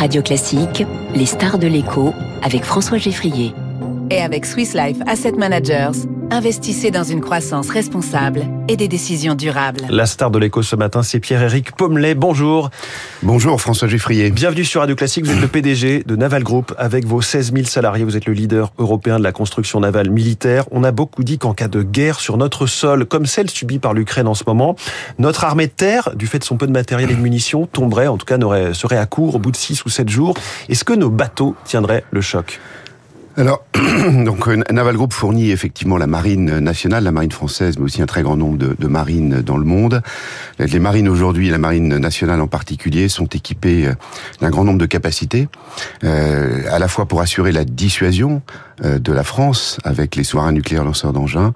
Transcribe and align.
Radio 0.00 0.22
Classique, 0.22 0.86
les 1.14 1.26
stars 1.26 1.58
de 1.58 1.66
l'écho 1.66 2.14
avec 2.42 2.64
François 2.64 2.96
Geffrier. 2.96 3.52
Et 4.10 4.22
avec 4.22 4.46
Swiss 4.46 4.72
Life 4.72 4.96
Asset 5.06 5.32
Managers, 5.32 6.08
investissez 6.30 6.90
dans 6.90 7.02
une 7.02 7.20
croissance 7.20 7.70
responsable 7.70 8.42
et 8.68 8.76
des 8.76 8.88
décisions 8.88 9.34
durables. 9.34 9.86
La 9.90 10.06
star 10.06 10.30
de 10.30 10.38
l'écho 10.38 10.62
ce 10.62 10.76
matin, 10.76 11.02
c'est 11.02 11.18
Pierre-Éric 11.18 11.72
Pommelet. 11.72 12.14
Bonjour. 12.14 12.70
Bonjour 13.22 13.60
François 13.60 13.88
Geffrier. 13.88 14.30
Bienvenue 14.30 14.64
sur 14.64 14.80
Radio 14.80 14.94
Classique. 14.94 15.26
Vous 15.26 15.32
êtes 15.32 15.40
le 15.40 15.48
PDG 15.48 16.04
de 16.04 16.16
Naval 16.16 16.44
Group 16.44 16.72
avec 16.78 17.04
vos 17.04 17.20
16 17.20 17.52
000 17.52 17.66
salariés. 17.66 18.04
Vous 18.04 18.16
êtes 18.16 18.26
le 18.26 18.32
leader 18.32 18.72
européen 18.78 19.18
de 19.18 19.24
la 19.24 19.32
construction 19.32 19.80
navale 19.80 20.10
militaire. 20.10 20.64
On 20.70 20.84
a 20.84 20.92
beaucoup 20.92 21.24
dit 21.24 21.38
qu'en 21.38 21.52
cas 21.52 21.68
de 21.68 21.82
guerre 21.82 22.20
sur 22.20 22.36
notre 22.36 22.66
sol, 22.66 23.06
comme 23.06 23.26
celle 23.26 23.50
subie 23.50 23.78
par 23.78 23.92
l'Ukraine 23.92 24.28
en 24.28 24.34
ce 24.34 24.44
moment, 24.46 24.76
notre 25.18 25.44
armée 25.44 25.66
de 25.66 25.72
terre, 25.72 26.10
du 26.14 26.26
fait 26.26 26.38
de 26.38 26.44
son 26.44 26.56
peu 26.56 26.66
de 26.66 26.72
matériel 26.72 27.10
et 27.10 27.14
de 27.14 27.20
munitions, 27.20 27.66
tomberait, 27.66 28.06
en 28.06 28.16
tout 28.16 28.26
cas 28.26 28.38
serait 28.72 28.98
à 28.98 29.06
court 29.06 29.34
au 29.34 29.38
bout 29.38 29.50
de 29.50 29.56
6 29.56 29.84
ou 29.84 29.88
7 29.88 30.08
jours. 30.08 30.34
Est-ce 30.68 30.84
que 30.84 30.92
nos 30.92 31.10
bateaux 31.10 31.56
tiendraient 31.64 32.04
le 32.10 32.20
choc? 32.20 32.60
Alors, 33.36 33.64
donc 34.24 34.48
euh, 34.48 34.60
Naval 34.70 34.96
Group 34.96 35.12
fournit 35.12 35.52
effectivement 35.52 35.96
la 35.96 36.08
marine 36.08 36.58
nationale, 36.58 37.04
la 37.04 37.12
marine 37.12 37.30
française, 37.30 37.78
mais 37.78 37.84
aussi 37.84 38.02
un 38.02 38.06
très 38.06 38.22
grand 38.22 38.36
nombre 38.36 38.58
de, 38.58 38.86
marines 38.88 39.40
dans 39.40 39.56
le 39.56 39.64
monde. 39.64 40.02
Les 40.58 40.80
marines 40.80 41.08
aujourd'hui, 41.08 41.48
la 41.48 41.58
marine 41.58 41.96
nationale 41.98 42.40
en 42.40 42.48
particulier, 42.48 43.08
sont 43.08 43.26
équipées 43.26 43.86
euh, 43.86 43.94
d'un 44.40 44.50
grand 44.50 44.64
nombre 44.64 44.78
de 44.78 44.86
capacités, 44.86 45.48
euh, 46.02 46.64
à 46.70 46.80
la 46.80 46.88
fois 46.88 47.06
pour 47.06 47.20
assurer 47.20 47.52
la 47.52 47.64
dissuasion 47.64 48.42
de 48.82 49.12
la 49.12 49.24
France 49.24 49.78
avec 49.84 50.16
les 50.16 50.24
sous-marins 50.24 50.52
nucléaires 50.52 50.84
lanceurs 50.84 51.12
d'engins, 51.12 51.52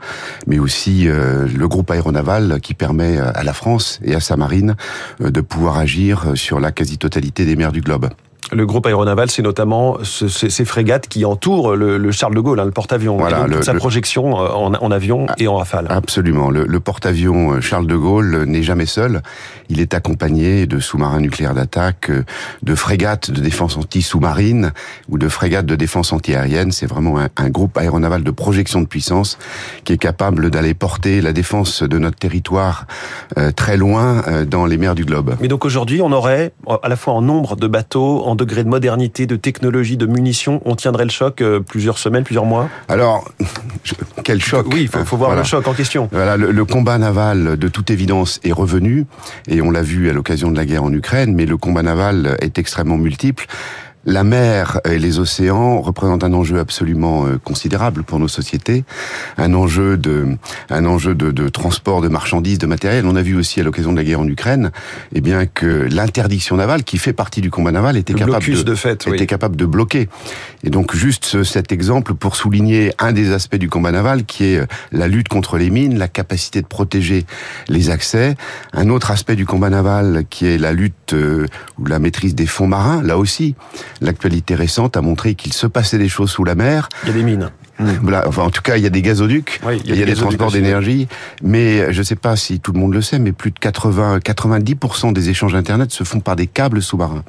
mais 0.46 0.58
aussi 0.58 1.04
le 1.04 1.66
groupe 1.66 1.90
aéronaval 1.90 2.60
qui 2.60 2.74
permet 2.74 3.16
à 3.16 3.42
la 3.42 3.54
France 3.54 3.98
et 4.04 4.14
à 4.14 4.20
sa 4.20 4.36
marine 4.36 4.76
de 5.20 5.40
pouvoir 5.40 5.78
agir 5.78 6.32
sur 6.34 6.60
la 6.60 6.70
quasi-totalité 6.70 7.46
des 7.46 7.56
mers 7.56 7.72
du 7.72 7.80
globe. 7.80 8.10
Le 8.54 8.66
groupe 8.66 8.86
aéronaval, 8.86 9.30
c'est 9.30 9.42
notamment 9.42 9.98
ces 10.04 10.64
frégates 10.64 11.08
qui 11.08 11.24
entourent 11.24 11.74
le, 11.74 12.12
Charles 12.12 12.34
de 12.34 12.40
Gaulle, 12.40 12.60
hein, 12.60 12.64
le 12.64 12.70
porte-avions, 12.70 13.16
voilà, 13.16 13.46
sa 13.62 13.74
projection 13.74 14.40
euh, 14.40 14.48
en, 14.48 14.90
avion 14.90 15.26
et 15.38 15.48
en 15.48 15.56
rafale. 15.56 15.86
Absolument. 15.90 16.50
Le, 16.50 16.80
porte-avions 16.80 17.54
euh, 17.54 17.60
Charles 17.60 17.86
de 17.86 17.96
Gaulle 17.96 18.44
n'est 18.44 18.62
jamais 18.62 18.86
seul. 18.86 19.22
Il 19.68 19.80
est 19.80 19.94
accompagné 19.94 20.66
de 20.66 20.78
sous-marins 20.78 21.20
nucléaires 21.20 21.54
d'attaque, 21.54 22.10
euh, 22.10 22.24
de 22.62 22.74
frégates 22.74 23.30
de 23.30 23.40
défense 23.40 23.76
anti-sous-marine 23.76 24.72
ou 25.08 25.18
de 25.18 25.28
frégates 25.28 25.66
de 25.66 25.74
défense 25.74 26.12
anti-aérienne. 26.12 26.70
C'est 26.70 26.86
vraiment 26.86 27.18
un, 27.18 27.48
groupe 27.48 27.76
aéronaval 27.76 28.22
de 28.22 28.30
projection 28.30 28.80
de 28.80 28.86
puissance 28.86 29.38
qui 29.84 29.92
est 29.92 29.98
capable 29.98 30.50
d'aller 30.50 30.74
porter 30.74 31.20
la 31.20 31.32
défense 31.32 31.82
de 31.82 31.98
notre 31.98 32.16
territoire 32.16 32.86
très 33.54 33.76
loin 33.76 34.22
dans 34.46 34.66
les 34.66 34.76
mers 34.76 34.94
du 34.94 35.04
globe. 35.04 35.36
Mais 35.40 35.48
donc 35.48 35.64
aujourd'hui, 35.64 36.00
on 36.00 36.10
aurait 36.10 36.52
à 36.82 36.88
la 36.88 36.96
fois 36.96 37.14
en 37.14 37.22
nombre 37.22 37.56
de 37.56 37.66
bateaux, 37.66 38.22
en 38.24 38.34
degré 38.44 38.64
de 38.64 38.68
modernité, 38.68 39.26
de 39.26 39.36
technologie, 39.36 39.96
de 39.96 40.06
munitions, 40.06 40.60
on 40.64 40.76
tiendrait 40.76 41.04
le 41.04 41.10
choc 41.10 41.40
euh, 41.40 41.60
plusieurs 41.60 41.98
semaines, 41.98 42.24
plusieurs 42.24 42.44
mois 42.44 42.68
Alors, 42.88 43.30
quel 44.24 44.42
choc 44.42 44.66
Oui, 44.72 44.82
il 44.82 44.88
faut, 44.88 45.16
voir 45.16 45.34
le 45.34 45.44
choc 45.44 45.66
en 45.66 45.72
question. 45.72 46.08
Voilà, 46.12 46.36
le, 46.36 46.64
combat 46.64 46.98
naval, 46.98 47.56
de 47.56 47.68
toute 47.68 47.90
évidence, 47.90 48.40
est 48.44 48.52
revenu, 48.52 49.06
et 49.48 49.62
on 49.62 49.70
l'a 49.70 49.82
vu 49.82 50.10
à 50.10 50.12
l'occasion 50.12 50.50
de 50.50 50.56
la 50.56 50.66
guerre 50.66 50.84
en 50.84 50.92
Ukraine, 50.92 51.34
mais 51.34 51.46
le 51.46 51.56
combat 51.56 51.82
naval 51.82 52.36
est 52.40 52.58
extrêmement 52.58 52.98
multiple. 52.98 53.46
La 54.06 54.22
mer 54.22 54.80
et 54.84 54.98
les 54.98 55.18
océans 55.18 55.80
représentent 55.80 56.24
un 56.24 56.32
enjeu 56.34 56.58
absolument 56.58 57.26
euh, 57.26 57.38
considérable 57.42 58.02
pour 58.02 58.18
nos 58.18 58.28
sociétés, 58.28 58.84
un 59.38 59.54
enjeu 59.54 59.96
de, 59.96 60.36
un 60.68 60.84
enjeu 60.84 61.14
de, 61.14 61.30
de 61.30 61.48
transport 61.48 62.02
de 62.02 62.08
marchandises, 62.08 62.58
de 62.58 62.66
matériel. 62.66 63.06
On 63.06 63.16
a 63.16 63.22
vu 63.22 63.34
aussi 63.34 63.60
à 63.60 63.62
l'occasion 63.62 63.92
de 63.92 63.96
la 63.96 64.04
guerre 64.04 64.20
en 64.20 64.28
Ukraine, 64.28 64.72
eh 65.14 65.20
bien 65.20 65.46
que 65.46 65.88
l'interdiction 65.90 66.56
navale, 66.56 66.84
qui 66.84 66.98
fait 66.98 67.12
partie 67.14 67.40
du 67.40 67.50
combat 67.50 67.72
naval, 67.72 67.96
était 67.96 68.14
capable 68.14 68.44
de, 68.44 68.62
de 68.62 68.74
fait, 68.74 69.06
était 69.06 69.26
capable 69.26 69.56
de 69.56 69.64
bloquer. 69.66 70.08
Et 70.64 70.70
donc 70.70 70.94
juste 70.94 71.42
cet 71.42 71.72
exemple 71.72 72.14
pour 72.14 72.36
souligner 72.36 72.92
un 72.98 73.12
des 73.12 73.32
aspects 73.32 73.56
du 73.56 73.70
combat 73.70 73.92
naval, 73.92 74.24
qui 74.24 74.44
est 74.44 74.58
euh, 74.58 74.66
la 74.92 75.08
lutte 75.08 75.28
contre 75.28 75.56
les 75.56 75.70
mines, 75.70 75.98
la 75.98 76.08
capacité 76.08 76.60
de 76.60 76.66
protéger 76.66 77.24
les 77.68 77.90
accès. 77.90 78.36
Un 78.72 78.90
autre 78.90 79.10
aspect 79.10 79.36
du 79.36 79.46
combat 79.46 79.70
naval, 79.70 80.24
qui 80.28 80.46
est 80.46 80.58
la 80.58 80.72
lutte 80.72 81.14
euh, 81.14 81.46
ou 81.78 81.86
la 81.86 81.98
maîtrise 81.98 82.34
des 82.34 82.46
fonds 82.46 82.66
marins, 82.66 83.02
là 83.02 83.16
aussi 83.16 83.54
l'actualité 84.00 84.54
récente 84.54 84.96
a 84.96 85.00
montré 85.00 85.34
qu'il 85.34 85.52
se 85.52 85.66
passait 85.66 85.98
des 85.98 86.08
choses 86.08 86.30
sous 86.30 86.44
la 86.44 86.54
mer. 86.54 86.88
Il 87.04 87.08
y 87.08 87.12
a 87.12 87.14
des 87.14 87.22
mines. 87.22 87.50
Voilà, 88.02 88.28
enfin, 88.28 88.42
en 88.42 88.50
tout 88.50 88.62
cas, 88.62 88.76
il 88.76 88.84
y 88.84 88.86
a 88.86 88.90
des 88.90 89.02
gazoducs, 89.02 89.60
il 89.84 89.98
y 89.98 90.02
a, 90.02 90.06
des, 90.06 90.14
transports 90.14 90.52
d'énergie, 90.52 91.08
mais 91.42 91.92
je 91.92 91.98
ne 91.98 92.04
sais 92.04 92.14
pas 92.14 92.36
si 92.36 92.60
tout 92.60 92.72
le 92.72 92.78
monde 92.78 92.94
le 92.94 93.02
sait, 93.02 93.18
mais 93.18 93.32
plus 93.32 93.50
de 93.50 93.58
80, 93.58 94.18
90% 94.18 95.12
des 95.12 95.28
échanges 95.28 95.56
Internet 95.56 95.90
se 95.90 96.04
font 96.04 96.20
par 96.20 96.36
des 96.36 96.46
câbles 96.46 96.82
sous-marins. 96.82 97.24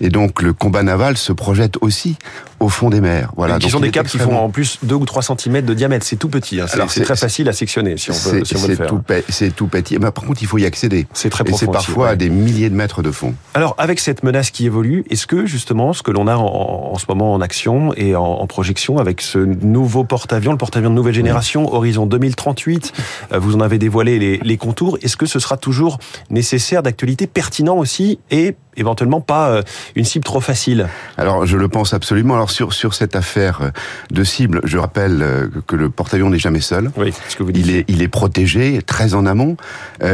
Et 0.00 0.08
donc, 0.08 0.42
le 0.42 0.52
combat 0.52 0.84
naval 0.84 1.16
se 1.16 1.32
projette 1.32 1.76
aussi 1.80 2.16
au 2.60 2.68
fond 2.68 2.90
des 2.90 3.00
mers. 3.00 3.32
Voilà. 3.36 3.58
Qui 3.58 3.70
sont 3.70 3.80
des 3.80 3.90
câbles 3.90 4.08
qui 4.08 4.18
font 4.18 4.36
en 4.36 4.50
plus 4.50 4.78
2 4.82 4.94
ou 4.94 5.04
3 5.06 5.22
cm 5.22 5.62
de 5.62 5.74
diamètre. 5.74 6.06
C'est 6.06 6.16
tout 6.16 6.28
petit. 6.28 6.60
Hein. 6.60 6.66
C'est 6.88 7.02
très 7.02 7.16
facile 7.16 7.48
à 7.48 7.52
sectionner 7.52 7.96
si 7.96 8.10
on 8.10 8.14
veut, 8.14 8.44
si 8.44 8.56
on 8.56 8.60
veut 8.60 8.68
le 8.68 8.76
faire. 8.76 8.92
C'est 9.28 9.54
tout 9.54 9.66
petit. 9.66 9.98
Mais 9.98 10.10
par 10.10 10.24
contre, 10.24 10.42
il 10.42 10.46
faut 10.46 10.58
y 10.58 10.66
accéder. 10.66 11.06
C'est 11.14 11.30
très 11.30 11.42
profond. 11.44 11.56
Et 11.56 11.66
c'est 11.66 11.72
parfois 11.72 12.10
à 12.10 12.16
des 12.16 12.28
milliers 12.28 12.70
de 12.70 12.74
mètres 12.74 13.02
de 13.02 13.10
fond. 13.10 13.34
Alors, 13.54 13.74
avec 13.78 13.98
cette 13.98 14.22
menace 14.22 14.50
qui 14.50 14.66
évolue, 14.66 15.04
est-ce 15.10 15.26
que 15.26 15.46
justement, 15.46 15.92
ce 15.92 16.02
que 16.02 16.10
l'on 16.10 16.26
a 16.26 16.36
en, 16.36 16.96
ce 16.98 17.06
moment 17.08 17.32
en 17.32 17.40
action 17.40 17.94
et 17.96 18.14
en, 18.14 18.22
en 18.22 18.46
projection 18.46 18.98
avec 18.98 19.22
ce 19.22 19.38
nouveau 19.38 20.04
porte-avions, 20.04 20.52
le 20.52 20.58
porte-avions 20.58 20.90
de 20.90 20.94
nouvelle 20.94 21.14
génération, 21.14 21.72
Horizon 21.72 22.06
2038, 22.06 22.92
euh, 23.32 23.38
vous 23.38 23.56
en 23.56 23.60
avez 23.60 23.78
dévoilé 23.78 24.18
les, 24.18 24.38
les 24.38 24.56
contours. 24.58 24.98
Est-ce 25.02 25.16
que 25.16 25.26
ce 25.26 25.38
sera 25.38 25.56
toujours 25.56 25.98
nécessaire, 26.28 26.82
d'actualité, 26.82 27.26
pertinent 27.26 27.76
aussi 27.76 28.18
et 28.30 28.54
éventuellement 28.76 29.20
pas 29.20 29.50
euh, 29.50 29.62
une 29.96 30.04
cible 30.04 30.24
trop 30.24 30.40
facile 30.40 30.88
Alors 31.16 31.46
je 31.46 31.56
le 31.56 31.68
pense 31.68 31.92
absolument. 31.94 32.34
Alors 32.34 32.50
sur 32.50 32.72
sur 32.72 32.94
cette 32.94 33.16
affaire 33.16 33.60
euh, 33.62 33.70
de 34.10 34.24
cible, 34.24 34.60
je 34.64 34.78
rappelle 34.78 35.22
euh, 35.22 35.48
que 35.66 35.76
le 35.76 35.90
porte-avions 35.90 36.30
n'est 36.30 36.38
jamais 36.38 36.60
seul. 36.60 36.90
Oui, 36.96 37.12
ce 37.28 37.36
que 37.36 37.42
vous 37.42 37.52
dites. 37.52 37.66
Il 37.66 37.74
est 37.74 37.84
il 37.88 38.02
est 38.02 38.08
protégé 38.08 38.80
très 38.82 39.14
en 39.14 39.26
amont. 39.26 39.56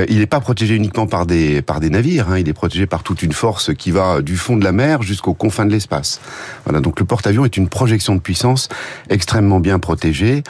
il 0.08 0.18
n'est 0.18 0.26
pas 0.26 0.40
protégé 0.40 0.74
uniquement 0.74 1.06
par 1.06 1.26
des 1.26 1.62
par 1.62 1.80
des 1.80 1.90
navires. 1.90 2.30
Hein. 2.30 2.38
Il 2.38 2.48
est 2.48 2.54
protégé 2.54 2.86
par 2.86 3.02
toute 3.02 3.22
une 3.22 3.32
force 3.32 3.74
qui 3.74 3.90
va 3.90 4.22
du 4.22 4.36
fond 4.36 4.56
de 4.56 4.64
la 4.64 4.72
mer 4.72 5.02
jusqu'aux 5.02 5.34
confins 5.34 5.66
de 5.66 5.72
l'espace. 5.72 6.20
Voilà. 6.64 6.80
Donc 6.80 6.98
le 6.98 7.06
porte-avions 7.06 7.44
est 7.44 7.56
une 7.56 7.68
projection 7.68 8.14
de 8.14 8.20
puissance 8.20 8.68
extrêmement 9.10 9.60
bien 9.60 9.78
protégée. 9.78 10.42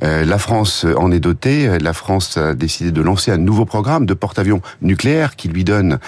la 0.00 0.38
France 0.38 0.86
en 0.96 1.12
est 1.12 1.20
dotée. 1.20 1.78
La 1.78 1.92
France 1.92 2.36
a 2.36 2.54
décidé 2.54 2.90
de 2.90 3.02
lancer 3.02 3.30
un 3.30 3.38
nouveau 3.38 3.64
programme 3.64 4.06
de 4.06 4.14
porte-avions 4.14 4.60
nucléaire 4.80 5.36
qui 5.36 5.48
lui 5.48 5.64
donne 5.64 5.98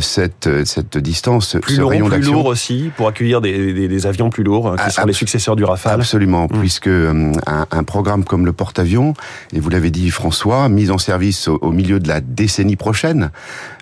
cette 0.00 0.48
cette 0.64 0.95
distance, 1.00 1.56
plus 1.60 1.78
lourd, 1.78 1.90
plus 1.90 2.22
lourd 2.22 2.46
aussi 2.46 2.90
pour 2.96 3.08
accueillir 3.08 3.40
des, 3.40 4.06
avions 4.06 4.30
plus 4.30 4.44
lourds 4.44 4.68
hein, 4.68 4.76
qui 4.76 4.90
sont 4.92 5.06
les 5.06 5.12
successeurs 5.12 5.56
du 5.56 5.64
Rafale. 5.64 6.00
Absolument, 6.00 6.44
mm. 6.44 6.58
puisque 6.60 6.88
euh, 6.88 7.32
un, 7.46 7.84
programme 7.84 8.24
comme 8.24 8.44
le 8.44 8.52
porte-avions, 8.52 9.14
et 9.52 9.60
vous 9.60 9.70
l'avez 9.70 9.90
dit 9.90 10.10
François, 10.10 10.68
mis 10.68 10.90
en 10.90 10.98
service 10.98 11.48
au, 11.48 11.70
milieu 11.70 12.00
de 12.00 12.08
la 12.08 12.20
décennie 12.20 12.76
prochaine, 12.76 13.30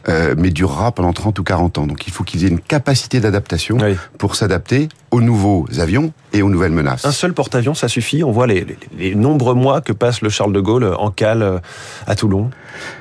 euh, 0.08 0.34
mais 0.36 0.50
durera 0.50 0.92
pendant 0.92 1.12
30 1.12 1.38
ou 1.38 1.42
40 1.42 1.78
ans. 1.78 1.86
Donc 1.86 2.06
il 2.06 2.12
faut 2.12 2.24
qu'ils 2.24 2.44
aient 2.44 2.48
une 2.48 2.60
capacité 2.60 3.20
d'adaptation 3.20 3.78
pour 4.18 4.36
s'adapter 4.36 4.88
aux 5.10 5.20
nouveaux 5.20 5.66
avions 5.78 6.12
et 6.32 6.42
aux 6.42 6.50
nouvelles 6.50 6.72
menaces. 6.72 7.04
Un 7.04 7.12
seul 7.12 7.32
porte-avions, 7.32 7.74
ça 7.74 7.88
suffit? 7.88 8.24
On 8.24 8.32
voit 8.32 8.46
les, 8.46 8.66
les, 8.98 9.14
nombreux 9.14 9.54
mois 9.54 9.80
que 9.80 9.92
passe 9.92 10.20
le 10.20 10.28
Charles 10.28 10.52
de 10.52 10.60
Gaulle 10.60 10.84
en 10.98 11.10
cale 11.10 11.42
euh, 11.42 11.58
à 12.06 12.16
Toulon? 12.16 12.50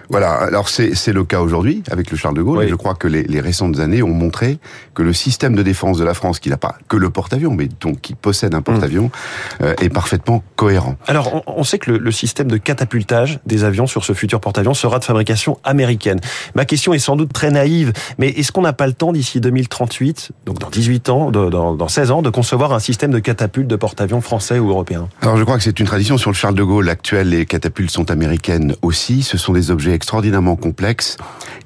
Voilà, 0.10 0.34
alors 0.34 0.70
c'est 0.70 1.14
le 1.14 1.24
cas 1.24 1.40
aujourd'hui 1.40 1.84
avec 1.90 2.12
le 2.12 2.18
Charles 2.18 2.36
de 2.36 2.42
Gaulle, 2.42 2.64
et 2.64 2.68
je 2.68 2.76
crois 2.76 2.96
que 2.96 3.08
les, 3.08 3.24
les, 3.24 3.40
récentes 3.40 3.80
années 3.80 4.04
ont 4.04 4.14
montré 4.14 4.60
que 4.94 5.02
le 5.02 5.14
système 5.14 5.56
de 5.56 5.64
défense 5.64 5.98
de 5.98 6.04
la 6.04 6.14
France, 6.14 6.40
qui 6.40 6.50
n'a 6.50 6.58
pas 6.58 6.76
que 6.88 6.98
le 6.98 7.10
porte-avions, 7.10 7.54
mais 7.54 7.68
donc 7.82 8.02
qui 8.02 8.14
possède 8.14 8.54
un 8.56 8.62
porte-avions, 8.62 9.06
mmh. 9.06 9.64
euh, 9.64 9.74
est 9.82 9.90
parfaitement 9.90 10.44
cohérent. 10.56 10.96
Alors 11.08 11.34
on, 11.34 11.44
on 11.48 11.64
sait 11.64 11.80
que 11.80 11.92
le, 11.92 11.98
le, 11.98 12.12
système 12.12 12.48
de 12.48 12.58
catapultage 12.58 13.40
des 13.46 13.64
avions 13.64 13.88
sur 13.88 14.06
ce 14.06 14.14
futur 14.14 14.40
porte-avions 14.40 14.74
sera 14.74 15.00
de 15.00 15.04
fabrication 15.04 15.58
américaine. 15.64 16.20
Ma 16.56 16.66
question 16.66 16.94
est 16.94 17.00
sans 17.00 17.16
doute 17.16 17.34
très 17.34 17.52
naïve, 17.52 17.94
mais 18.18 18.30
est-ce 18.30 18.52
qu'on 18.52 18.62
n'a 18.62 18.74
pas 18.74 18.88
le 18.88 18.94
temps 18.94 19.14
d'ici 19.14 19.42
2038, 19.42 20.32
donc 20.46 20.60
dans 20.60 20.70
18 20.70 21.10
ans, 21.10 21.32
dans, 21.32 21.76
dans 21.76 21.88
16 21.88 22.12
ans, 22.12 22.22
de 22.22 22.30
concevoir 22.30 22.74
un 22.74 22.80
système 22.80 23.12
de 23.12 23.20
catapulte 23.20 23.68
de 23.68 23.76
porte-avions 23.76 24.22
français 24.22 24.60
ou 24.60 24.70
européen? 24.70 25.08
Alors 25.22 25.38
je 25.38 25.44
crois 25.44 25.58
que 25.58 25.64
c'est 25.64 25.80
une 25.80 25.86
tradition 25.86 26.18
sur 26.18 26.30
le 26.30 26.36
Charles 26.36 26.56
de 26.56 26.64
Gaulle 26.64 26.90
actuel. 26.90 27.30
Les 27.30 27.46
catapultes 27.46 27.92
sont 27.92 28.12
américaines 28.12 28.76
aussi. 28.82 29.24
Ce 29.24 29.38
sont 29.38 29.54
des 29.54 29.63
objets 29.72 29.94
extraordinairement 29.94 30.56
complexes 30.56 31.18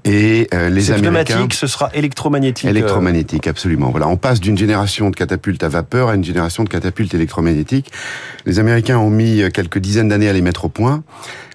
et 0.05 0.47
euh, 0.53 0.69
les 0.69 0.91
Américains. 0.91 1.47
ce 1.51 1.67
sera 1.67 1.89
électromagnétique. 1.93 2.69
Électromagnétique, 2.69 3.47
absolument. 3.47 3.89
Voilà, 3.89 4.07
on 4.07 4.17
passe 4.17 4.39
d'une 4.39 4.57
génération 4.57 5.09
de 5.09 5.15
catapultes 5.15 5.63
à 5.63 5.69
vapeur 5.69 6.09
à 6.09 6.15
une 6.15 6.23
génération 6.23 6.63
de 6.63 6.69
catapultes 6.69 7.13
électromagnétiques. 7.13 7.91
Les 8.45 8.59
Américains 8.59 8.97
ont 8.97 9.09
mis 9.09 9.41
quelques 9.53 9.79
dizaines 9.79 10.09
d'années 10.09 10.29
à 10.29 10.33
les 10.33 10.41
mettre 10.41 10.65
au 10.65 10.69
point. 10.69 11.03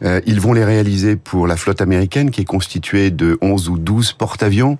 Euh, 0.04 0.20
ils 0.26 0.40
vont 0.40 0.52
les 0.52 0.64
réaliser 0.64 1.16
pour 1.16 1.46
la 1.46 1.56
flotte 1.56 1.80
américaine 1.80 2.30
qui 2.30 2.42
est 2.42 2.46
constituée 2.46 3.10
de 3.10 3.38
11 3.40 3.68
ou 3.68 3.78
12 3.78 4.12
porte-avions 4.12 4.78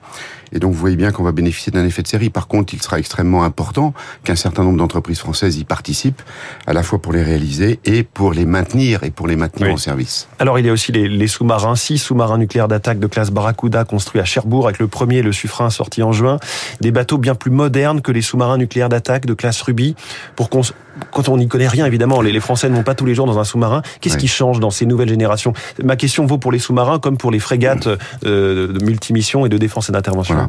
Et 0.53 0.59
donc 0.59 0.73
vous 0.73 0.79
voyez 0.79 0.97
bien 0.97 1.13
qu'on 1.13 1.23
va 1.23 1.33
bénéficier 1.33 1.73
d'un 1.73 1.85
effet 1.85 2.03
de 2.03 2.09
série. 2.09 2.31
Par 2.31 2.47
contre, 2.47 2.75
il 2.75 2.83
sera 2.83 2.99
extrêmement 2.99 3.45
important 3.45 3.95
qu'un 4.25 4.37
certain 4.37 4.65
nombre 4.65 4.79
d'entreprises 4.79 5.19
françaises 5.19 5.57
y 5.59 5.65
participent, 5.65 6.23
à 6.67 6.73
la 6.73 6.83
fois 6.83 7.01
pour 7.01 7.13
les 7.13 7.23
réaliser 7.23 7.81
et 7.85 8.03
pour 8.03 8.33
les 8.33 8.47
maintenir 8.47 9.05
et 9.05 9.11
pour 9.11 9.27
les 9.27 9.37
maintenir 9.37 9.73
en 9.73 9.77
service. 9.77 10.29
Alors 10.39 10.59
il 10.59 10.67
y 10.67 10.69
a 10.69 10.73
aussi 10.73 10.93
les, 10.93 11.09
les 11.09 11.27
sous-marins, 11.29 11.77
six 11.77 11.99
sous-marins 11.99 12.39
nucléaires 12.39 12.69
d'attaque 12.69 12.99
de 12.99 13.07
classe 13.07 13.31
Barracuda 13.31 13.85
construits 13.85 14.21
à 14.21 14.25
Cherbourg 14.25 14.67
avec 14.67 14.79
le 14.79 14.89
premier, 14.89 15.23
le 15.23 15.33
Suffren, 15.33 15.71
sorti 15.71 16.03
en 16.03 16.13
juin. 16.13 16.39
Des 16.81 16.91
bateaux 16.91 17.19
bien 17.19 17.35
plus 17.35 17.51
modernes 17.51 18.03
que 18.03 18.13
les 18.13 18.23
sous-marins 18.23 18.59
nucléaires 18.59 18.89
d'attaque 18.89 19.27
de 19.27 19.35
classe 19.35 19.63
Ruby. 19.63 19.95
Pour 20.37 20.51
qu'on, 20.51 20.63
quand 21.11 21.29
on 21.29 21.37
n'y 21.39 21.49
connaît 21.49 21.69
rien, 21.69 21.87
évidemment, 21.87 22.21
les, 22.21 22.33
les 22.33 22.41
Français 22.41 22.69
ne 22.69 22.75
vont 22.75 22.83
pas 22.83 22.95
tous 22.95 23.07
les 23.07 23.15
jours 23.15 23.27
dans 23.27 23.39
un 23.39 23.45
sous-marin. 23.45 23.83
Qu'est-ce 24.01 24.19
qui 24.19 24.29
change 24.29 24.61
dans 24.61 24.71
ces 24.71 24.87
nouvelles 24.87 25.09
générations? 25.09 25.53
Ma 25.83 25.97
question 25.97 26.27
vaut 26.27 26.39
pour 26.39 26.53
les 26.53 26.59
sous-marins 26.59 26.99
comme 26.99 27.17
pour 27.17 27.31
les 27.31 27.39
frégates 27.39 27.87
euh, 27.87 28.73
de 28.73 28.85
multimission 28.85 29.47
et 29.47 29.49
de 29.49 29.59
défense 29.59 29.89
et 29.89 29.93
d'intervention. 29.93 30.35
Voilà. 30.35 30.42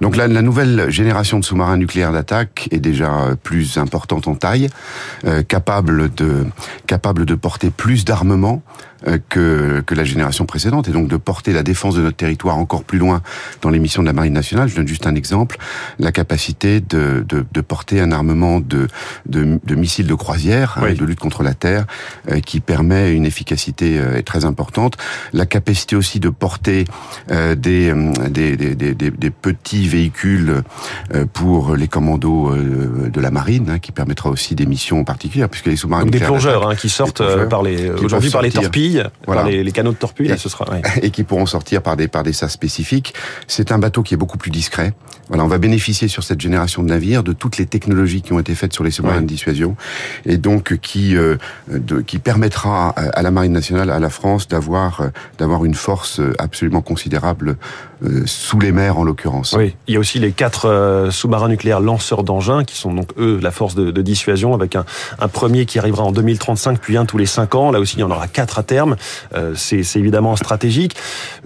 Donc 0.00 0.16
la, 0.16 0.28
la, 0.28 0.42
nouvelle 0.42 0.90
génération 0.90 1.38
de 1.38 1.44
sous-marins 1.44 1.76
nucléaires 1.76 2.12
d'attaque 2.12 2.68
est 2.70 2.80
déjà 2.80 3.36
plus 3.42 3.78
importante 3.78 4.28
en 4.28 4.34
taille, 4.34 4.68
euh, 5.24 5.42
capable 5.42 6.12
de 6.14 6.46
capable 6.86 7.24
de 7.24 7.34
porter 7.34 7.70
plus 7.70 8.04
d'armement 8.04 8.62
euh, 8.62 8.87
que, 9.28 9.82
que 9.86 9.94
la 9.94 10.04
génération 10.04 10.46
précédente 10.46 10.88
et 10.88 10.92
donc 10.92 11.08
de 11.08 11.16
porter 11.16 11.52
la 11.52 11.62
défense 11.62 11.94
de 11.94 12.02
notre 12.02 12.16
territoire 12.16 12.56
encore 12.58 12.84
plus 12.84 12.98
loin 12.98 13.22
dans 13.62 13.70
les 13.70 13.78
missions 13.78 14.02
de 14.02 14.06
la 14.06 14.12
Marine 14.12 14.32
nationale. 14.32 14.68
Je 14.68 14.76
donne 14.76 14.88
juste 14.88 15.06
un 15.06 15.14
exemple, 15.14 15.58
la 15.98 16.12
capacité 16.12 16.80
de, 16.80 17.24
de, 17.28 17.44
de 17.50 17.60
porter 17.60 18.00
un 18.00 18.12
armement 18.12 18.60
de, 18.60 18.88
de, 19.26 19.60
de 19.62 19.74
missiles 19.74 20.06
de 20.06 20.14
croisière, 20.14 20.76
hein, 20.76 20.82
oui. 20.84 20.94
de 20.94 21.04
lutte 21.04 21.20
contre 21.20 21.42
la 21.42 21.54
Terre, 21.54 21.86
euh, 22.30 22.40
qui 22.40 22.60
permet 22.60 23.12
une 23.12 23.26
efficacité 23.26 23.98
euh, 23.98 24.22
très 24.22 24.44
importante. 24.44 24.96
La 25.32 25.46
capacité 25.46 25.96
aussi 25.96 26.20
de 26.20 26.30
porter 26.30 26.84
euh, 27.30 27.54
des, 27.54 27.92
des, 28.30 28.56
des, 28.56 28.74
des, 28.74 28.94
des, 28.94 29.30
petits 29.30 29.88
véhicules 29.88 30.62
euh, 31.14 31.24
pour 31.32 31.76
les 31.76 31.88
commandos 31.88 32.54
de 32.54 33.20
la 33.20 33.30
Marine, 33.30 33.70
hein, 33.70 33.78
qui 33.78 33.92
permettra 33.92 34.30
aussi 34.30 34.54
des 34.54 34.66
missions 34.66 35.04
particulières, 35.04 35.48
puisque 35.48 35.66
les 35.66 35.76
sous-marins... 35.76 36.06
Des 36.06 36.18
plongeurs 36.20 36.68
hein, 36.68 36.74
qui 36.74 36.88
sortent 36.88 37.22
par 37.48 37.62
les, 37.62 37.90
aujourd'hui 37.90 38.30
par 38.30 38.42
les 38.42 38.50
torpilles 38.50 38.87
voilà. 39.26 39.42
par 39.42 39.50
les, 39.50 39.62
les, 39.62 39.72
canaux 39.72 39.92
de 39.92 39.96
torpille, 39.96 40.30
et, 40.30 40.36
ce 40.36 40.48
sera, 40.48 40.70
ouais. 40.70 40.82
et 41.02 41.10
qui 41.10 41.22
pourront 41.22 41.46
sortir 41.46 41.82
par 41.82 41.96
des 41.96 42.08
par 42.08 42.22
des 42.22 42.32
sas 42.32 42.52
spécifiques. 42.52 43.14
C'est 43.46 43.72
un 43.72 43.78
bateau 43.78 44.02
qui 44.02 44.14
est 44.14 44.16
beaucoup 44.16 44.38
plus 44.38 44.50
discret. 44.50 44.92
Voilà, 45.28 45.44
on 45.44 45.48
va 45.48 45.58
bénéficier 45.58 46.08
sur 46.08 46.24
cette 46.24 46.40
génération 46.40 46.82
de 46.82 46.88
navires 46.88 47.22
de 47.22 47.34
toutes 47.34 47.58
les 47.58 47.66
technologies 47.66 48.22
qui 48.22 48.32
ont 48.32 48.38
été 48.38 48.54
faites 48.54 48.72
sur 48.72 48.82
les 48.82 48.90
sous-marins 48.90 49.16
ouais. 49.16 49.22
de 49.22 49.26
dissuasion 49.26 49.76
et 50.24 50.38
donc 50.38 50.78
qui 50.78 51.16
euh, 51.16 51.36
de, 51.70 52.00
qui 52.00 52.18
permettra 52.18 52.90
à 52.90 53.22
la 53.22 53.30
marine 53.30 53.52
nationale, 53.52 53.90
à 53.90 53.98
la 53.98 54.10
France, 54.10 54.48
d'avoir 54.48 55.02
euh, 55.02 55.08
d'avoir 55.38 55.64
une 55.64 55.74
force 55.74 56.20
absolument 56.38 56.80
considérable 56.80 57.56
euh, 58.04 58.22
sous 58.26 58.60
les 58.60 58.70
mers 58.70 58.96
en 58.96 59.02
l'occurrence. 59.02 59.56
Oui, 59.58 59.74
il 59.88 59.94
y 59.94 59.96
a 59.96 60.00
aussi 60.00 60.20
les 60.20 60.30
quatre 60.30 60.66
euh, 60.68 61.10
sous-marins 61.10 61.48
nucléaires 61.48 61.80
lanceurs 61.80 62.22
d'engins 62.22 62.62
qui 62.62 62.76
sont 62.76 62.94
donc 62.94 63.08
eux 63.18 63.40
la 63.42 63.50
force 63.50 63.74
de, 63.74 63.90
de 63.90 64.02
dissuasion 64.02 64.54
avec 64.54 64.76
un, 64.76 64.84
un, 65.18 65.26
premier 65.26 65.66
qui 65.66 65.80
arrivera 65.80 66.04
en 66.04 66.12
2035 66.12 66.78
puis 66.78 66.96
un 66.96 67.06
tous 67.06 67.18
les 67.18 67.26
cinq 67.26 67.56
ans. 67.56 67.72
Là 67.72 67.80
aussi 67.80 67.96
il 67.96 68.00
y 68.00 68.04
en 68.04 68.10
aura 68.12 68.28
quatre 68.28 68.60
à 68.60 68.62
terme. 68.78 68.94
Euh, 69.34 69.54
c'est 69.56 69.96
évidemment 69.96 70.36
stratégique. 70.36 70.94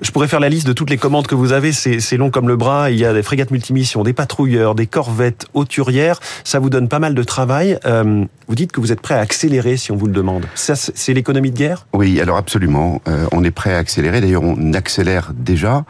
Je 0.03 0.11
pourrais 0.11 0.29
faire 0.29 0.41
la 0.41 0.51
liste 0.51 0.67
de 0.67 0.75
toutes 0.75 0.91
les 0.91 0.99
commandes 0.99 1.27
que 1.27 1.35
vous 1.35 1.53
avez. 1.53 1.73
C'est 1.73 2.17
long 2.19 2.31
comme 2.31 2.47
le 2.47 2.57
bras. 2.57 2.91
Il 2.91 2.99
y 2.99 3.07
a 3.07 3.15
des 3.15 3.23
frégates 3.23 3.51
multimissions, 3.51 4.03
des 4.03 4.13
patrouilleurs, 4.13 4.75
des 4.75 4.87
corvettes 4.87 5.47
hauturières. 5.55 6.21
Ça 6.45 6.59
vous 6.59 6.69
donne 6.69 6.89
pas 6.89 6.99
mal 6.99 7.15
de 7.15 7.23
travail. 7.23 7.79
Euh, 7.87 8.27
vous 8.49 8.55
dites 8.55 8.71
que 8.71 8.81
vous 8.83 8.93
êtes 8.93 9.01
prêt 9.01 9.15
à 9.15 9.21
accélérer 9.21 9.79
si 9.79 9.93
on 9.93 9.97
vous 9.97 10.07
le 10.07 10.13
demande. 10.13 10.45
Ça 10.55 10.75
c'est 10.77 11.15
l'économie 11.15 11.51
de 11.51 11.57
guerre? 11.57 11.87
Oui, 11.95 12.21
alors 12.21 12.37
absolument. 12.37 13.01
Euh, 13.09 13.25
on 13.33 13.43
est 13.45 13.51
prêt 13.51 13.73
à 13.73 13.79
accélérer. 13.79 14.21
D'ailleurs 14.21 14.43
on 14.43 14.75
accélère 14.75 15.33
déjà. 15.35 15.85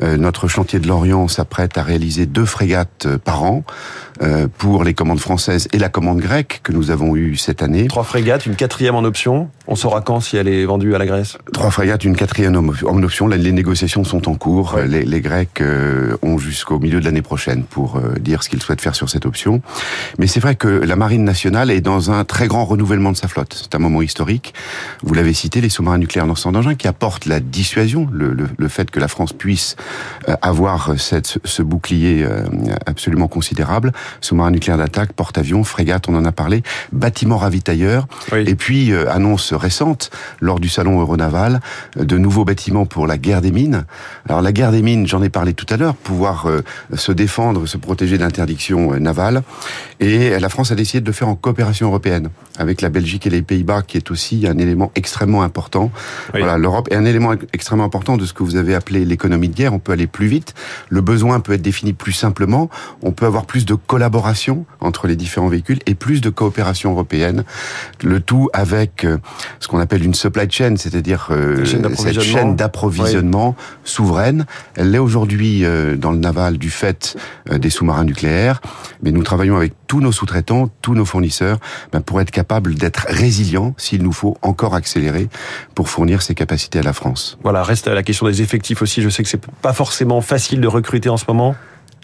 Notre 0.00 0.46
chantier 0.46 0.78
de 0.78 0.86
l'Orient 0.86 1.26
s'apprête 1.26 1.76
à 1.76 1.82
réaliser 1.82 2.26
deux 2.26 2.44
frégates 2.44 3.08
par 3.24 3.42
an 3.42 3.64
pour 4.58 4.84
les 4.84 4.94
commandes 4.94 5.18
françaises 5.18 5.66
et 5.72 5.78
la 5.78 5.88
commande 5.88 6.20
grecque 6.20 6.60
que 6.62 6.72
nous 6.72 6.90
avons 6.92 7.16
eue 7.16 7.36
cette 7.36 7.62
année. 7.62 7.88
Trois 7.88 8.04
frégates, 8.04 8.46
une 8.46 8.54
quatrième 8.54 8.94
en 8.94 9.02
option. 9.02 9.48
On 9.66 9.76
saura 9.76 10.02
quand 10.02 10.20
si 10.20 10.36
elle 10.36 10.46
est 10.46 10.64
vendue 10.66 10.83
à 10.92 10.98
la 10.98 11.06
Grèce 11.06 11.38
Trois 11.52 11.70
frégates, 11.70 12.04
une 12.04 12.16
quatrième 12.16 12.56
en 12.56 13.02
option. 13.02 13.26
Les 13.28 13.52
négociations 13.52 14.04
sont 14.04 14.28
en 14.28 14.34
cours. 14.34 14.74
Ouais. 14.74 14.86
Les, 14.86 15.04
les, 15.04 15.20
Grecs 15.20 15.62
ont 16.22 16.38
jusqu'au 16.38 16.78
milieu 16.78 17.00
de 17.00 17.04
l'année 17.04 17.22
prochaine 17.22 17.62
pour 17.62 18.00
dire 18.20 18.42
ce 18.42 18.48
qu'ils 18.48 18.62
souhaitent 18.62 18.82
faire 18.82 18.94
sur 18.94 19.08
cette 19.08 19.24
option. 19.24 19.62
Mais 20.18 20.26
c'est 20.26 20.40
vrai 20.40 20.54
que 20.56 20.68
la 20.68 20.96
Marine 20.96 21.24
nationale 21.24 21.70
est 21.70 21.80
dans 21.80 22.10
un 22.10 22.24
très 22.24 22.46
grand 22.48 22.64
renouvellement 22.64 23.12
de 23.12 23.16
sa 23.16 23.28
flotte. 23.28 23.54
C'est 23.62 23.74
un 23.74 23.78
moment 23.78 24.02
historique. 24.02 24.54
Vous 25.02 25.14
l'avez 25.14 25.32
cité, 25.32 25.60
les 25.60 25.68
sous-marins 25.68 25.98
nucléaires 25.98 26.26
lanceurs 26.26 26.52
d'engins 26.52 26.74
qui 26.74 26.88
apportent 26.88 27.26
la 27.26 27.40
dissuasion, 27.40 28.08
le, 28.12 28.32
le, 28.32 28.48
le 28.56 28.68
fait 28.68 28.90
que 28.90 29.00
la 29.00 29.08
France 29.08 29.32
puisse 29.32 29.76
euh, 30.28 30.34
avoir 30.42 30.94
cette, 30.98 31.38
ce 31.44 31.62
bouclier 31.62 32.24
euh, 32.24 32.44
absolument 32.86 33.28
considérable. 33.28 33.92
Sous-marin 34.20 34.50
nucléaire 34.50 34.78
d'attaque, 34.78 35.12
porte-avions, 35.12 35.64
frégate, 35.64 36.08
on 36.08 36.14
en 36.14 36.24
a 36.24 36.32
parlé, 36.32 36.62
bâtiment 36.92 37.38
ravitailleur. 37.38 38.06
Oui. 38.32 38.44
Et 38.46 38.54
puis, 38.54 38.92
euh, 38.92 39.10
annonce 39.10 39.52
récente, 39.52 40.10
lors 40.40 40.60
du 40.60 40.68
salon 40.74 41.00
Euronaval, 41.00 41.60
de 41.96 42.18
nouveaux 42.18 42.44
bâtiments 42.44 42.86
pour 42.86 43.06
la 43.06 43.18
guerre 43.18 43.40
des 43.40 43.52
mines. 43.52 43.84
Alors 44.28 44.42
la 44.42 44.52
guerre 44.52 44.72
des 44.72 44.82
mines, 44.82 45.06
j'en 45.06 45.22
ai 45.22 45.28
parlé 45.28 45.54
tout 45.54 45.66
à 45.70 45.76
l'heure, 45.76 45.94
pouvoir 45.94 46.48
se 46.94 47.12
défendre, 47.12 47.66
se 47.66 47.76
protéger 47.76 48.18
d'interdictions 48.18 48.98
navales. 48.98 49.42
Et 50.00 50.38
la 50.38 50.48
France 50.48 50.72
a 50.72 50.74
décidé 50.74 51.00
de 51.00 51.06
le 51.06 51.12
faire 51.12 51.28
en 51.28 51.36
coopération 51.36 51.88
européenne, 51.88 52.30
avec 52.58 52.80
la 52.80 52.88
Belgique 52.88 53.26
et 53.26 53.30
les 53.30 53.42
Pays-Bas, 53.42 53.82
qui 53.82 53.96
est 53.96 54.10
aussi 54.10 54.46
un 54.46 54.58
élément 54.58 54.90
extrêmement 54.94 55.42
important. 55.42 55.90
Oui. 56.32 56.40
Voilà, 56.40 56.58
l'Europe 56.58 56.88
est 56.90 56.96
un 56.96 57.04
élément 57.04 57.34
extrêmement 57.52 57.84
important 57.84 58.16
de 58.16 58.26
ce 58.26 58.32
que 58.32 58.42
vous 58.42 58.56
avez 58.56 58.74
appelé 58.74 59.04
l'économie 59.04 59.48
de 59.48 59.54
guerre. 59.54 59.72
On 59.72 59.78
peut 59.78 59.92
aller 59.92 60.06
plus 60.06 60.26
vite. 60.26 60.54
Le 60.88 61.00
besoin 61.00 61.40
peut 61.40 61.52
être 61.52 61.62
défini 61.62 61.92
plus 61.92 62.12
simplement. 62.12 62.68
On 63.02 63.12
peut 63.12 63.26
avoir 63.26 63.46
plus 63.46 63.64
de 63.64 63.74
collaboration 63.74 64.66
entre 64.80 65.06
les 65.06 65.16
différents 65.16 65.48
véhicules 65.48 65.78
et 65.86 65.94
plus 65.94 66.20
de 66.20 66.30
coopération 66.30 66.90
européenne. 66.90 67.44
Le 68.02 68.20
tout 68.20 68.48
avec 68.52 69.04
euh, 69.04 69.18
ce 69.60 69.68
qu'on 69.68 69.78
appelle 69.78 70.04
une 70.04 70.14
supply 70.14 70.50
chain, 70.50 70.63
c'est-à-dire 70.76 71.28
euh, 71.30 71.64
cette 71.64 72.20
chaîne 72.20 72.56
d'approvisionnement 72.56 73.54
oui. 73.56 73.64
souveraine. 73.84 74.46
Elle 74.76 74.90
l'est 74.90 74.98
aujourd'hui 74.98 75.64
euh, 75.64 75.96
dans 75.96 76.10
le 76.10 76.18
naval 76.18 76.58
du 76.58 76.70
fait 76.70 77.16
euh, 77.50 77.58
des 77.58 77.70
sous-marins 77.70 78.04
nucléaires, 78.04 78.60
mais 79.02 79.12
nous 79.12 79.22
travaillons 79.22 79.56
avec 79.56 79.74
tous 79.86 80.00
nos 80.00 80.12
sous-traitants, 80.12 80.70
tous 80.82 80.94
nos 80.94 81.04
fournisseurs, 81.04 81.58
ben, 81.92 82.00
pour 82.00 82.20
être 82.20 82.30
capables 82.30 82.74
d'être 82.74 83.06
résilients 83.08 83.74
s'il 83.76 84.02
nous 84.02 84.12
faut 84.12 84.36
encore 84.42 84.74
accélérer 84.74 85.28
pour 85.74 85.88
fournir 85.88 86.22
ces 86.22 86.34
capacités 86.34 86.78
à 86.78 86.82
la 86.82 86.92
France. 86.92 87.38
Voilà, 87.42 87.62
reste 87.62 87.86
la 87.86 88.02
question 88.02 88.26
des 88.26 88.42
effectifs 88.42 88.82
aussi. 88.82 89.02
Je 89.02 89.08
sais 89.08 89.22
que 89.22 89.28
c'est 89.28 89.44
pas 89.62 89.72
forcément 89.72 90.20
facile 90.20 90.60
de 90.60 90.68
recruter 90.68 91.08
en 91.08 91.16
ce 91.16 91.24
moment 91.28 91.54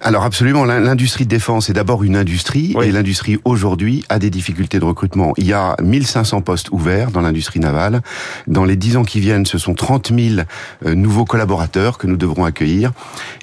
alors 0.03 0.25
absolument, 0.25 0.65
l'industrie 0.65 1.25
de 1.25 1.31
défense 1.31 1.69
est 1.69 1.75
d'abord 1.75 2.05
une 2.05 2.17
industrie 2.17 2.73
oui. 2.75 2.87
et 2.87 2.93
l'industrie 2.93 3.39
aujourd'hui 3.45 4.03
a 4.09 4.19
des 4.19 4.31
difficultés 4.31 4.79
de 4.79 4.85
recrutement. 4.85 5.35
Il 5.37 5.47
y 5.47 5.53
a 5.53 5.77
1500 5.83 6.41
postes 6.41 6.71
ouverts 6.71 7.11
dans 7.11 7.21
l'industrie 7.21 7.61
navale. 7.61 8.01
Dans 8.47 8.65
les 8.65 8.77
10 8.77 8.97
ans 8.97 9.05
qui 9.05 9.21
viennent, 9.21 9.45
ce 9.45 9.59
sont 9.59 9.75
30 9.75 10.11
000 10.19 10.41
euh, 10.87 10.95
nouveaux 10.95 11.27
collaborateurs 11.27 11.99
que 11.99 12.07
nous 12.07 12.17
devrons 12.17 12.47
accueillir 12.47 12.93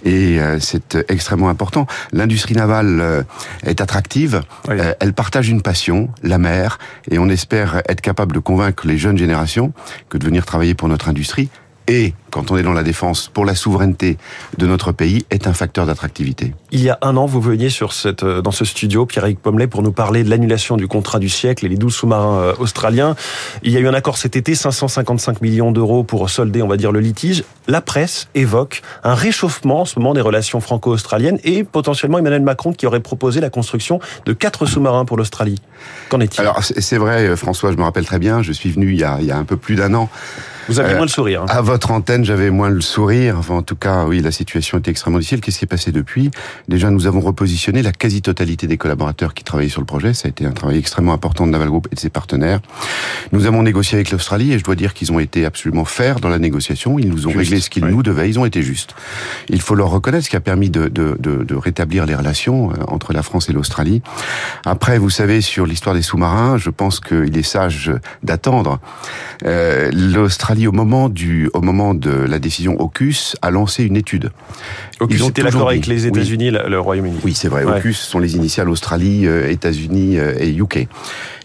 et 0.03 0.39
euh, 0.39 0.59
c'est 0.59 0.97
extrêmement 1.09 1.49
important. 1.49 1.85
L'industrie 2.11 2.55
navale 2.55 3.01
euh, 3.01 3.23
est 3.63 3.79
attractive, 3.79 4.41
oui. 4.67 4.77
elle 4.99 5.13
partage 5.13 5.49
une 5.49 5.61
passion, 5.61 6.09
la 6.23 6.39
mer, 6.39 6.79
et 7.11 7.19
on 7.19 7.29
espère 7.29 7.83
être 7.87 8.01
capable 8.01 8.33
de 8.33 8.39
convaincre 8.39 8.87
les 8.87 8.97
jeunes 8.97 9.17
générations 9.17 9.73
que 10.09 10.17
de 10.17 10.25
venir 10.25 10.45
travailler 10.45 10.73
pour 10.73 10.87
notre 10.87 11.07
industrie 11.07 11.49
et 11.87 12.13
quand 12.31 12.51
on 12.51 12.57
est 12.57 12.63
dans 12.63 12.73
la 12.73 12.83
défense 12.83 13.29
pour 13.33 13.45
la 13.45 13.55
souveraineté 13.55 14.17
de 14.57 14.67
notre 14.67 14.91
pays 14.91 15.25
est 15.31 15.47
un 15.47 15.53
facteur 15.53 15.85
d'attractivité. 15.85 16.53
Il 16.71 16.83
y 16.83 16.89
a 16.89 16.97
un 17.01 17.15
an, 17.15 17.25
vous 17.25 17.41
veniez 17.41 17.69
sur 17.69 17.93
cette, 17.93 18.23
euh, 18.23 18.41
dans 18.41 18.51
ce 18.51 18.65
studio, 18.65 19.05
Pierre-Éric 19.05 19.39
Pommelet, 19.39 19.67
pour 19.67 19.81
nous 19.81 19.91
parler 19.91 20.23
de 20.23 20.29
l'annulation 20.29 20.77
du 20.77 20.87
contrat 20.87 21.19
du 21.19 21.29
siècle 21.29 21.65
et 21.65 21.69
les 21.69 21.77
12 21.77 21.93
sous-marins 21.93 22.39
euh, 22.39 22.53
australiens. 22.59 23.15
Il 23.63 23.71
y 23.71 23.77
a 23.77 23.79
eu 23.79 23.87
un 23.87 23.93
accord 23.93 24.17
cet 24.17 24.35
été, 24.35 24.53
555 24.53 25.41
millions 25.41 25.71
d'euros 25.71 26.03
pour 26.03 26.29
solder, 26.29 26.61
on 26.61 26.67
va 26.67 26.77
dire, 26.77 26.91
le 26.91 26.99
litige. 26.99 27.43
La 27.67 27.81
presse 27.81 28.27
évoque 28.35 28.81
un 29.03 29.15
réchauffement 29.15 29.81
en 29.81 29.85
ce 29.85 29.97
moment 29.97 30.13
des 30.13 30.21
relations 30.21 30.59
franco-australiennes 30.59 31.39
et 31.43 31.63
potentiellement 31.63 32.19
Emmanuel 32.19 32.41
Macron 32.41 32.73
qui 32.73 32.85
aurait 32.85 32.99
proposé 32.99 33.39
la 33.39 33.49
construction 33.49 33.99
de 34.25 34.33
quatre 34.33 34.65
sous-marins 34.65 35.05
pour 35.05 35.17
l'Australie. 35.17 35.61
Qu'en 36.09 36.19
est-il? 36.19 36.41
Alors 36.41 36.61
c'est 36.63 36.97
vrai, 36.97 37.35
François, 37.37 37.71
je 37.71 37.77
me 37.77 37.83
rappelle 37.83 38.05
très 38.05 38.19
bien, 38.19 38.41
je 38.41 38.51
suis 38.51 38.71
venu 38.71 38.91
il 38.91 38.99
y 38.99 39.03
a, 39.03 39.17
il 39.19 39.25
y 39.25 39.31
a 39.31 39.37
un 39.37 39.45
peu 39.45 39.57
plus 39.57 39.75
d'un 39.75 39.93
an 39.93 40.09
vous 40.67 40.79
aviez 40.79 40.93
euh, 40.93 40.97
moins 40.97 41.05
le 41.05 41.11
sourire. 41.11 41.41
Hein. 41.43 41.47
À 41.49 41.61
votre 41.61 41.91
antenne, 41.91 42.25
j'avais 42.25 42.49
moins 42.49 42.69
le 42.69 42.81
sourire. 42.81 43.35
Enfin, 43.37 43.55
en 43.55 43.61
tout 43.61 43.75
cas, 43.75 44.05
oui, 44.05 44.21
la 44.21 44.31
situation 44.31 44.77
était 44.77 44.91
extrêmement 44.91 45.19
difficile. 45.19 45.41
Qu'est-ce 45.41 45.59
qui 45.59 45.65
est 45.65 45.67
passé 45.67 45.91
depuis? 45.91 46.31
Déjà, 46.67 46.89
nous 46.89 47.07
avons 47.07 47.19
repositionné 47.21 47.81
la 47.81 47.91
quasi-totalité 47.91 48.67
des 48.67 48.77
collaborateurs 48.77 49.33
qui 49.33 49.43
travaillaient 49.43 49.69
sur 49.69 49.81
le 49.81 49.85
projet. 49.85 50.13
Ça 50.13 50.27
a 50.27 50.29
été 50.29 50.45
un 50.45 50.51
travail 50.51 50.77
extrêmement 50.77 51.13
important 51.13 51.45
de 51.45 51.51
Naval 51.51 51.69
Group 51.69 51.87
et 51.91 51.95
de 51.95 51.99
ses 51.99 52.09
partenaires. 52.09 52.59
Nous 53.31 53.45
avons 53.45 53.63
négocié 53.63 53.95
avec 53.95 54.11
l'Australie 54.11 54.53
et 54.53 54.59
je 54.59 54.63
dois 54.63 54.75
dire 54.75 54.93
qu'ils 54.93 55.11
ont 55.11 55.19
été 55.19 55.45
absolument 55.45 55.85
fers 55.85 56.19
dans 56.19 56.29
la 56.29 56.39
négociation. 56.39 56.97
Ils 56.99 57.09
nous 57.09 57.27
ont 57.27 57.31
Juste, 57.31 57.39
réglé 57.39 57.59
ce 57.61 57.69
qu'ils 57.69 57.85
oui. 57.85 57.91
nous 57.91 58.03
devaient. 58.03 58.29
Ils 58.29 58.39
ont 58.39 58.45
été 58.45 58.61
justes. 58.61 58.95
Il 59.49 59.61
faut 59.61 59.75
leur 59.75 59.89
reconnaître 59.89 60.25
ce 60.25 60.29
qui 60.29 60.35
a 60.35 60.41
permis 60.41 60.69
de, 60.69 60.87
de, 60.87 61.15
de, 61.19 61.43
de 61.43 61.55
rétablir 61.55 62.05
les 62.05 62.15
relations 62.15 62.71
euh, 62.71 62.75
entre 62.87 63.13
la 63.13 63.23
France 63.23 63.49
et 63.49 63.53
l'Australie. 63.53 64.01
Après, 64.65 64.97
vous 64.97 65.09
savez, 65.09 65.41
sur 65.41 65.65
l'histoire 65.65 65.95
des 65.95 66.01
sous-marins, 66.01 66.57
je 66.57 66.69
pense 66.69 66.99
qu'il 66.99 67.37
est 67.37 67.43
sage 67.43 67.91
d'attendre. 68.23 68.79
Euh, 69.45 69.91
L'Australie 69.93 70.56
l'Australie, 70.57 70.67
au 70.67 70.71
moment 70.71 71.09
du, 71.09 71.49
au 71.53 71.61
moment 71.61 71.93
de 71.93 72.09
la 72.09 72.39
décision 72.39 72.79
AUKUS, 72.79 73.35
a 73.41 73.51
lancé 73.51 73.83
une 73.83 73.95
étude. 73.95 74.31
AUKUS, 74.99 75.25
c'était 75.25 75.43
l'accord 75.43 75.69
avec 75.69 75.87
les 75.87 76.07
États-Unis, 76.07 76.51
oui. 76.51 76.57
le 76.67 76.79
Royaume-Uni. 76.79 77.19
Oui, 77.23 77.33
c'est 77.33 77.47
vrai. 77.47 77.63
Ouais. 77.63 77.77
AUKUS 77.77 77.93
sont 77.93 78.19
les 78.19 78.35
initiales 78.35 78.69
Australie, 78.69 79.27
euh, 79.27 79.49
États-Unis 79.49 80.17
euh, 80.17 80.33
et 80.39 80.49
UK. 80.49 80.77
Et 80.77 80.87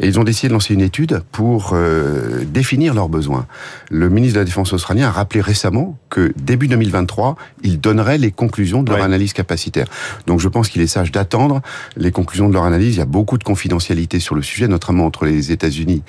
ils 0.00 0.18
ont 0.18 0.24
décidé 0.24 0.48
de 0.48 0.54
lancer 0.54 0.74
une 0.74 0.80
étude 0.80 1.22
pour 1.32 1.72
euh, 1.74 2.44
définir 2.44 2.94
leurs 2.94 3.08
besoins. 3.08 3.46
Le 3.90 4.08
ministre 4.08 4.34
de 4.36 4.40
la 4.40 4.44
Défense 4.44 4.72
australien 4.72 5.08
a 5.08 5.10
rappelé 5.10 5.40
récemment 5.40 5.98
que 6.08 6.32
début 6.36 6.68
2023, 6.68 7.36
il 7.62 7.80
donnerait 7.80 8.18
les 8.18 8.30
conclusions 8.30 8.82
de 8.82 8.90
leur 8.90 8.98
ouais. 8.98 9.04
analyse 9.04 9.32
capacitaire. 9.32 9.86
Donc 10.26 10.40
je 10.40 10.48
pense 10.48 10.68
qu'il 10.68 10.82
est 10.82 10.86
sage 10.86 11.12
d'attendre 11.12 11.62
les 11.96 12.10
conclusions 12.10 12.48
de 12.48 12.54
leur 12.54 12.64
analyse. 12.64 12.96
Il 12.96 12.98
y 12.98 13.02
a 13.02 13.06
beaucoup 13.06 13.38
de 13.38 13.44
confidentialité 13.44 14.18
sur 14.18 14.34
le 14.34 14.42
sujet, 14.42 14.68
notamment 14.68 15.06
entre 15.06 15.24
les 15.24 15.52
États-Unis, 15.52 16.02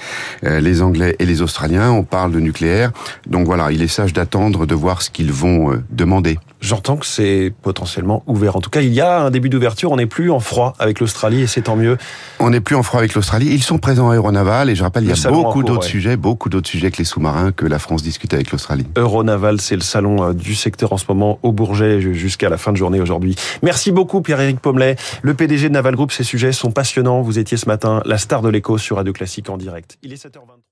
euh, 0.43 0.59
les 0.59 0.81
Anglais 0.81 1.15
et 1.19 1.25
les 1.25 1.41
Australiens. 1.41 1.91
On 1.91 2.03
parle 2.03 2.31
de 2.31 2.39
nucléaire. 2.39 2.91
Donc 3.27 3.45
voilà, 3.45 3.71
il 3.71 3.81
est 3.81 3.87
sage 3.87 4.13
d'attendre 4.13 4.65
de 4.65 4.75
voir 4.75 5.01
ce 5.01 5.09
qu'ils 5.09 5.31
vont 5.31 5.71
euh, 5.71 5.83
demander. 5.89 6.37
J'entends 6.61 6.95
que 6.95 7.05
c'est 7.05 7.53
potentiellement 7.61 8.23
ouvert. 8.25 8.55
En 8.55 8.61
tout 8.61 8.69
cas, 8.69 8.81
il 8.81 8.93
y 8.93 9.01
a 9.01 9.21
un 9.21 9.31
début 9.31 9.49
d'ouverture. 9.49 9.91
On 9.91 9.97
n'est 9.97 10.05
plus 10.05 10.31
en 10.31 10.39
froid 10.39 10.73
avec 10.79 10.99
l'Australie 11.01 11.41
et 11.41 11.47
c'est 11.47 11.63
tant 11.63 11.75
mieux. 11.75 11.97
On 12.39 12.49
n'est 12.51 12.61
plus 12.61 12.75
en 12.75 12.83
froid 12.83 12.99
avec 12.99 13.15
l'Australie. 13.15 13.47
Ils 13.51 13.63
sont 13.63 13.79
présents 13.79 14.09
à 14.09 14.15
Euronaval 14.15 14.69
et 14.69 14.75
je 14.75 14.83
rappelle, 14.83 15.03
il 15.03 15.09
y 15.09 15.27
a 15.27 15.29
beaucoup 15.29 15.63
d'autres 15.63 15.81
ouais. 15.81 15.87
sujets, 15.87 16.15
beaucoup 16.15 16.49
d'autres 16.49 16.69
sujets 16.69 16.89
que 16.89 16.97
les 16.97 17.03
sous-marins 17.03 17.51
que 17.51 17.65
la 17.65 17.79
France 17.79 18.01
discute 18.01 18.33
avec 18.33 18.51
l'Australie. 18.51 18.85
Euronaval, 18.95 19.59
c'est 19.59 19.75
le 19.75 19.81
salon 19.81 20.23
euh, 20.23 20.33
du 20.33 20.55
secteur 20.55 20.93
en 20.93 20.97
ce 20.97 21.05
moment 21.09 21.39
au 21.43 21.51
Bourget 21.51 21.99
jusqu'à 21.99 22.49
la 22.49 22.57
fin 22.57 22.71
de 22.71 22.77
journée 22.77 23.01
aujourd'hui. 23.01 23.35
Merci 23.61 23.91
beaucoup 23.91 24.21
Pierre-Éric 24.21 24.59
Pommelet, 24.59 24.95
le 25.21 25.33
PDG 25.33 25.67
de 25.67 25.73
Naval 25.73 25.95
Group. 25.95 26.11
Ces 26.11 26.23
sujets 26.23 26.53
sont 26.53 26.71
passionnants. 26.71 27.21
Vous 27.21 27.39
étiez 27.39 27.57
ce 27.57 27.67
matin 27.67 28.01
la 28.05 28.17
star 28.17 28.41
de 28.41 28.49
l'écho 28.49 28.77
sur 28.77 28.95
Radio 28.97 29.11
Classique 29.11 29.49
en 29.49 29.57
direct. 29.57 29.97
Il 30.01 30.13
est 30.13 30.23
7h23. 30.23 30.63